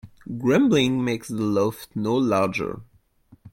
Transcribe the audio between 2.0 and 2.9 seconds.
larger.